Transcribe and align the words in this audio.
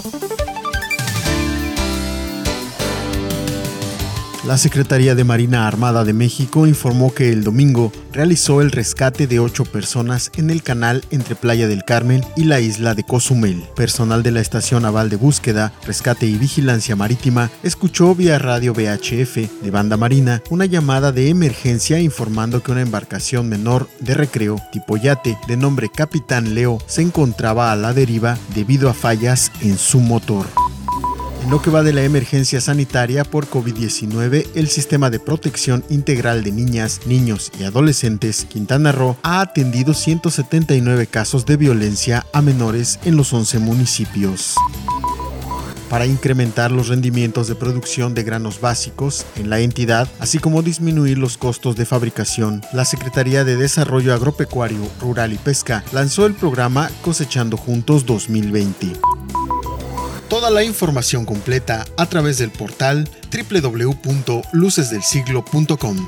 Thank 0.00 0.62
you. 0.62 0.67
La 4.48 4.56
Secretaría 4.56 5.14
de 5.14 5.24
Marina 5.24 5.68
Armada 5.68 6.04
de 6.04 6.14
México 6.14 6.66
informó 6.66 7.12
que 7.12 7.28
el 7.30 7.44
domingo 7.44 7.92
realizó 8.14 8.62
el 8.62 8.70
rescate 8.70 9.26
de 9.26 9.40
ocho 9.40 9.66
personas 9.66 10.32
en 10.36 10.48
el 10.48 10.62
canal 10.62 11.04
entre 11.10 11.34
Playa 11.36 11.68
del 11.68 11.84
Carmen 11.84 12.24
y 12.34 12.44
la 12.44 12.58
isla 12.58 12.94
de 12.94 13.04
Cozumel. 13.04 13.62
Personal 13.76 14.22
de 14.22 14.30
la 14.30 14.40
Estación 14.40 14.84
Naval 14.84 15.10
de 15.10 15.16
Búsqueda, 15.16 15.74
Rescate 15.84 16.24
y 16.24 16.36
Vigilancia 16.36 16.96
Marítima 16.96 17.50
escuchó 17.62 18.14
vía 18.14 18.38
radio 18.38 18.72
VHF 18.72 19.36
de 19.36 19.70
Banda 19.70 19.98
Marina 19.98 20.42
una 20.48 20.64
llamada 20.64 21.12
de 21.12 21.28
emergencia 21.28 22.00
informando 22.00 22.62
que 22.62 22.72
una 22.72 22.80
embarcación 22.80 23.50
menor 23.50 23.86
de 24.00 24.14
recreo 24.14 24.56
tipo 24.72 24.96
yate 24.96 25.36
de 25.46 25.58
nombre 25.58 25.90
Capitán 25.94 26.54
Leo 26.54 26.78
se 26.86 27.02
encontraba 27.02 27.70
a 27.70 27.76
la 27.76 27.92
deriva 27.92 28.38
debido 28.54 28.88
a 28.88 28.94
fallas 28.94 29.52
en 29.60 29.76
su 29.76 30.00
motor. 30.00 30.46
En 31.48 31.52
lo 31.52 31.62
que 31.62 31.70
va 31.70 31.82
de 31.82 31.94
la 31.94 32.02
emergencia 32.04 32.60
sanitaria 32.60 33.24
por 33.24 33.46
COVID-19, 33.48 34.48
el 34.54 34.68
Sistema 34.68 35.08
de 35.08 35.18
Protección 35.18 35.82
Integral 35.88 36.44
de 36.44 36.52
Niñas, 36.52 37.00
Niños 37.06 37.50
y 37.58 37.62
Adolescentes 37.64 38.44
Quintana 38.44 38.92
Roo 38.92 39.16
ha 39.22 39.40
atendido 39.40 39.94
179 39.94 41.06
casos 41.06 41.46
de 41.46 41.56
violencia 41.56 42.26
a 42.34 42.42
menores 42.42 42.98
en 43.06 43.16
los 43.16 43.32
11 43.32 43.60
municipios. 43.60 44.56
Para 45.88 46.04
incrementar 46.04 46.70
los 46.70 46.88
rendimientos 46.88 47.48
de 47.48 47.54
producción 47.54 48.12
de 48.12 48.24
granos 48.24 48.60
básicos 48.60 49.24
en 49.36 49.48
la 49.48 49.60
entidad, 49.60 50.06
así 50.20 50.38
como 50.40 50.60
disminuir 50.60 51.16
los 51.16 51.38
costos 51.38 51.76
de 51.76 51.86
fabricación, 51.86 52.60
la 52.74 52.84
Secretaría 52.84 53.44
de 53.44 53.56
Desarrollo 53.56 54.12
Agropecuario, 54.12 54.86
Rural 55.00 55.32
y 55.32 55.38
Pesca 55.38 55.82
lanzó 55.92 56.26
el 56.26 56.34
programa 56.34 56.90
Cosechando 57.00 57.56
Juntos 57.56 58.04
2020. 58.04 58.98
Toda 60.28 60.50
la 60.50 60.62
información 60.62 61.24
completa 61.24 61.86
a 61.96 62.04
través 62.06 62.36
del 62.38 62.50
portal 62.52 63.08
www.lucesdelsiglo.com. 63.32 66.06